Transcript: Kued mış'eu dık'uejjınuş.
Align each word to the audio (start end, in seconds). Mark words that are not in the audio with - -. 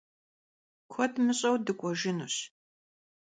Kued 0.91 1.13
mış'eu 1.25 1.55
dık'uejjınuş. 1.65 2.35